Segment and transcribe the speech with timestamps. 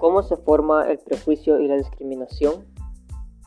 [0.00, 2.64] ¿Cómo se forma el prejuicio y la discriminación?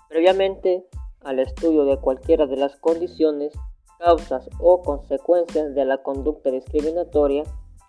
[0.07, 0.85] Previamente
[1.21, 3.53] al estudio de cualquiera de las condiciones,
[3.97, 7.43] causas o consecuencias de la conducta discriminatoria,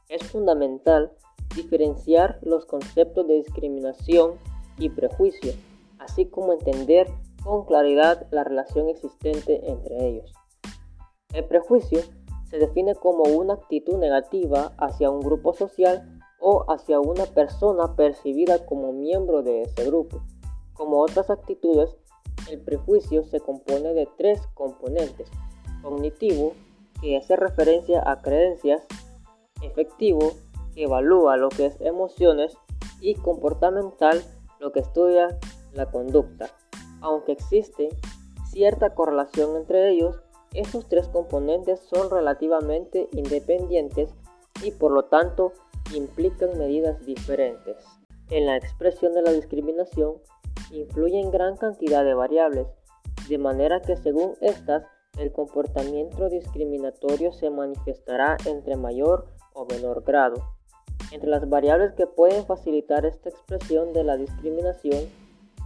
[0.08, 1.12] es fundamental
[1.54, 4.38] diferenciar los conceptos de discriminación
[4.78, 5.52] y prejuicio,
[5.98, 7.06] así como entender
[7.44, 10.32] con claridad la relación existente entre ellos.
[11.34, 12.00] El prejuicio
[12.48, 18.66] se define como una actitud negativa hacia un grupo social o hacia una persona percibida
[18.66, 20.20] como miembro de ese grupo.
[20.74, 21.96] Como otras actitudes,
[22.50, 25.30] el prejuicio se compone de tres componentes.
[25.80, 26.52] Cognitivo,
[27.00, 28.82] que hace referencia a creencias,
[29.62, 30.32] efectivo,
[30.74, 32.58] que evalúa lo que es emociones,
[33.00, 34.22] y comportamental,
[34.60, 35.38] lo que estudia
[35.72, 36.50] la conducta.
[37.00, 37.88] Aunque existe
[38.50, 40.20] cierta correlación entre ellos,
[40.52, 44.10] estos tres componentes son relativamente independientes
[44.62, 45.52] y por lo tanto
[45.94, 47.76] implican medidas diferentes.
[48.30, 50.14] En la expresión de la discriminación
[50.70, 52.66] influyen gran cantidad de variables,
[53.28, 54.84] de manera que según estas,
[55.18, 60.42] el comportamiento discriminatorio se manifestará entre mayor o menor grado.
[61.12, 65.04] Entre las variables que pueden facilitar esta expresión de la discriminación,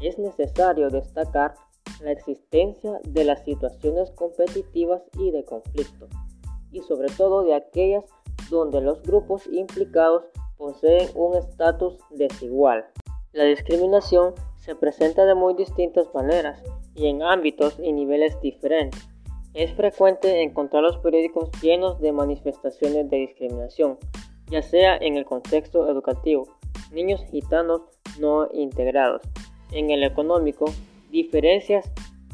[0.03, 1.55] es necesario destacar
[2.03, 6.07] la existencia de las situaciones competitivas y de conflicto,
[6.71, 8.05] y sobre todo de aquellas
[8.51, 10.25] donde los grupos implicados
[10.57, 12.87] poseen un estatus desigual.
[13.33, 16.63] La discriminación se presenta de muy distintas maneras
[16.95, 19.09] y en ámbitos y niveles diferentes.
[19.55, 23.99] Es frecuente encontrar los periódicos llenos de manifestaciones de discriminación,
[24.51, 26.49] ya sea en el contexto educativo,
[26.93, 27.83] niños gitanos
[28.19, 29.23] no integrados,
[29.73, 30.67] en el económico,
[31.11, 31.91] diferencias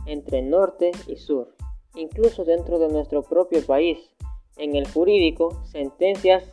[0.06, 1.55] entre norte y sur,
[1.95, 4.14] incluso dentro de nuestro propio país,
[4.56, 6.44] en el jurídico, sentencias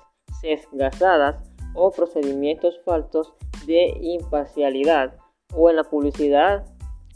[0.42, 1.38] sesgadas
[1.74, 3.34] o procedimientos falsos
[3.66, 5.16] de imparcialidad
[5.54, 6.66] o en la publicidad,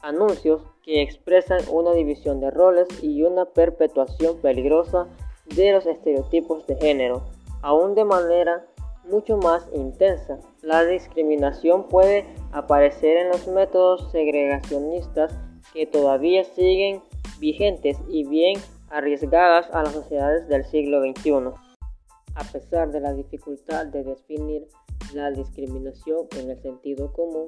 [0.01, 5.07] anuncios que expresan una división de roles y una perpetuación peligrosa
[5.55, 7.23] de los estereotipos de género,
[7.61, 8.65] aún de manera
[9.09, 10.39] mucho más intensa.
[10.61, 15.35] La discriminación puede aparecer en los métodos segregacionistas
[15.73, 17.01] que todavía siguen
[17.39, 18.55] vigentes y bien
[18.95, 21.51] arriesgadas a las sociedades del siglo XXI.
[22.33, 24.67] A pesar de la dificultad de definir
[25.13, 27.47] la discriminación en el sentido común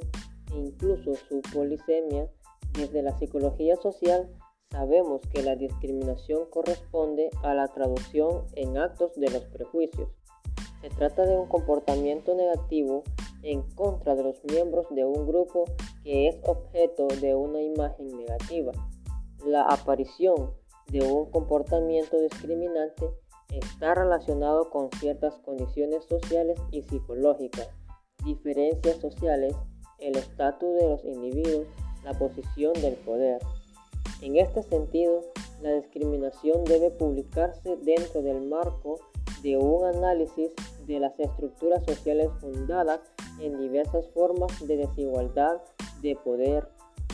[0.54, 2.30] e incluso su polisemia,
[2.74, 4.30] desde la psicología social
[4.72, 10.10] sabemos que la discriminación corresponde a la traducción en actos de los prejuicios.
[10.82, 13.04] Se trata de un comportamiento negativo
[13.44, 15.64] en contra de los miembros de un grupo
[16.04, 18.74] que es objeto de una imagen negativa.
[19.46, 20.52] La aparición
[20.90, 23.10] de un comportamiento discriminante
[23.50, 27.70] está relacionado con ciertas condiciones sociales y psicológicas,
[28.24, 29.56] diferencias sociales,
[30.00, 31.68] el estatus de los individuos,
[32.04, 33.42] la posición del poder.
[34.22, 35.22] En este sentido,
[35.62, 39.00] la discriminación debe publicarse dentro del marco
[39.42, 40.52] de un análisis
[40.86, 43.02] de las estructuras sociales fundadas
[43.40, 45.62] en diversas formas de desigualdad,
[46.02, 46.68] de poder,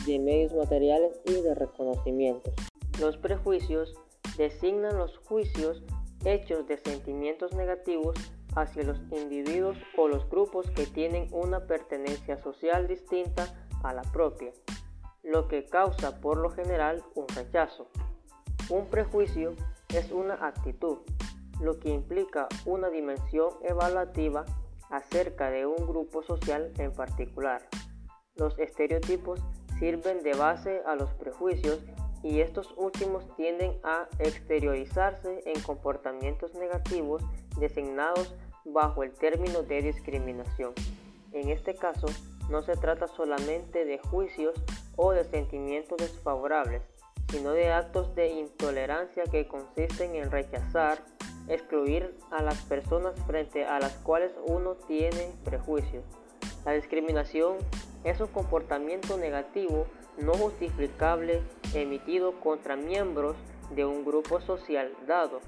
[0.06, 2.52] de medios materiales y de reconocimiento.
[3.00, 3.94] Los prejuicios
[4.36, 5.82] designan los juicios
[6.24, 8.14] hechos de sentimientos negativos
[8.54, 14.52] hacia los individuos o los grupos que tienen una pertenencia social distinta a la propia,
[15.22, 17.88] lo que causa por lo general un rechazo.
[18.70, 19.54] Un prejuicio
[19.88, 20.98] es una actitud,
[21.60, 24.44] lo que implica una dimensión evaluativa
[24.90, 27.66] acerca de un grupo social en particular.
[28.36, 29.40] Los estereotipos
[29.78, 31.80] sirven de base a los prejuicios
[32.24, 37.22] y estos últimos tienden a exteriorizarse en comportamientos negativos
[37.58, 40.72] designados bajo el término de discriminación.
[41.32, 42.06] En este caso,
[42.48, 44.54] no se trata solamente de juicios
[44.96, 46.82] o de sentimientos desfavorables,
[47.28, 51.04] sino de actos de intolerancia que consisten en rechazar,
[51.48, 56.04] excluir a las personas frente a las cuales uno tiene prejuicios.
[56.64, 57.58] La discriminación
[58.02, 61.42] es un comportamiento negativo no justificable
[61.74, 63.36] emitido contra miembros
[63.70, 65.40] de un grupo social dado.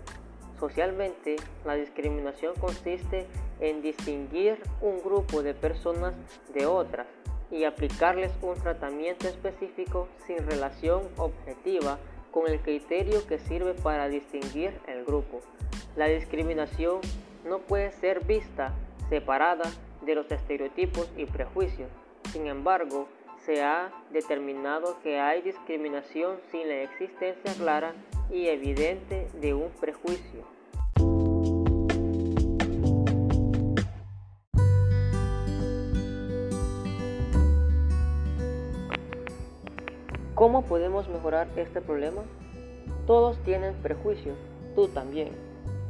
[0.58, 3.26] Socialmente, la discriminación consiste
[3.60, 6.14] en distinguir un grupo de personas
[6.54, 7.06] de otras
[7.50, 11.98] y aplicarles un tratamiento específico sin relación objetiva
[12.30, 15.40] con el criterio que sirve para distinguir el grupo.
[15.94, 17.00] La discriminación
[17.46, 18.74] no puede ser vista
[19.08, 19.64] separada
[20.02, 21.90] de los estereotipos y prejuicios.
[22.32, 23.08] Sin embargo,
[23.46, 27.94] se ha determinado que hay discriminación sin la existencia clara
[28.28, 30.44] y evidente de un prejuicio.
[40.34, 42.22] ¿Cómo podemos mejorar este problema?
[43.06, 44.36] Todos tienen prejuicios,
[44.74, 45.30] tú también.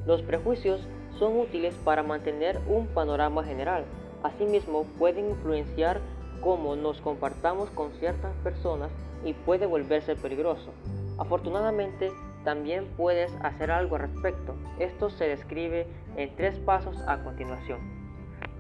[0.07, 0.87] Los prejuicios
[1.19, 3.87] son útiles para mantener un panorama general.
[4.23, 6.01] Asimismo, pueden influenciar
[6.41, 8.91] cómo nos comportamos con ciertas personas
[9.25, 10.71] y puede volverse peligroso.
[11.19, 12.13] Afortunadamente,
[12.45, 14.55] también puedes hacer algo al respecto.
[14.79, 15.87] Esto se describe
[16.17, 17.81] en tres pasos a continuación.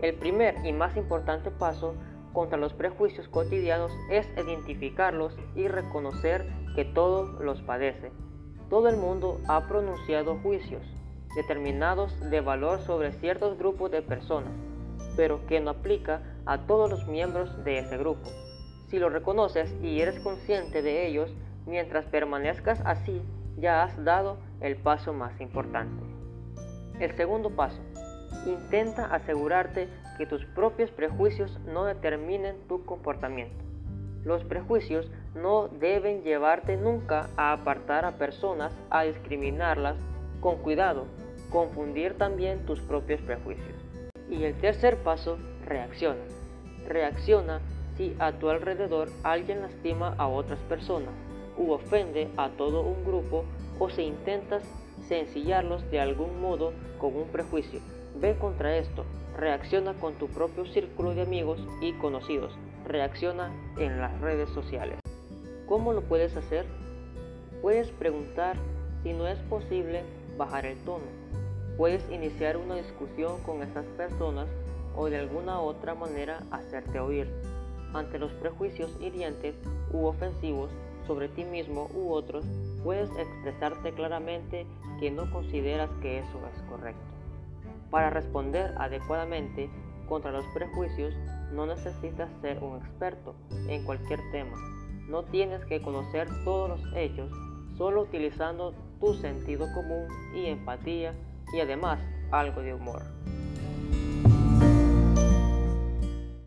[0.03, 1.95] El primer y más importante paso
[2.33, 8.11] contra los prejuicios cotidianos es identificarlos y reconocer que todos los padece.
[8.69, 10.83] Todo el mundo ha pronunciado juicios
[11.37, 14.53] determinados de valor sobre ciertos grupos de personas,
[15.17, 18.29] pero que no aplica a todos los miembros de ese grupo.
[18.89, 21.35] Si lo reconoces y eres consciente de ellos,
[21.67, 23.21] mientras permanezcas así,
[23.59, 26.03] ya has dado el paso más importante.
[27.01, 27.81] El segundo paso.
[28.47, 33.65] Intenta asegurarte que tus propios prejuicios no determinen tu comportamiento.
[34.25, 39.97] Los prejuicios no deben llevarte nunca a apartar a personas, a discriminarlas
[40.41, 41.07] con cuidado,
[41.51, 43.86] confundir también tus propios prejuicios.
[44.31, 46.23] Y el tercer paso, reacciona.
[46.87, 47.61] Reacciona
[47.97, 51.15] si a tu alrededor alguien lastima a otras personas
[51.57, 53.45] u ofende a todo un grupo
[53.79, 54.63] o si intentas
[55.09, 57.81] sencillarlos de algún modo con un prejuicio.
[58.21, 59.05] Ve contra esto,
[59.37, 62.53] reacciona con tu propio círculo de amigos y conocidos,
[62.87, 64.99] reacciona en las redes sociales.
[65.67, 66.65] ¿Cómo lo puedes hacer?
[67.61, 68.57] Puedes preguntar
[69.03, 70.03] si no es posible
[70.37, 71.05] bajar el tono.
[71.77, 74.49] Puedes iniciar una discusión con esas personas
[74.97, 77.31] o de alguna otra manera hacerte oír.
[77.93, 79.55] Ante los prejuicios hirientes
[79.93, 80.71] u ofensivos
[81.07, 82.47] sobre ti mismo u otros,
[82.83, 84.67] puedes expresarte claramente
[84.99, 87.03] que no consideras que eso es correcto.
[87.91, 89.69] Para responder adecuadamente
[90.09, 91.15] contra los prejuicios,
[91.53, 93.35] no necesitas ser un experto
[93.69, 94.57] en cualquier tema.
[95.09, 97.31] No tienes que conocer todos los hechos,
[97.77, 101.15] solo utilizando tu sentido común y empatía
[101.53, 102.01] y además
[102.31, 103.03] algo de humor.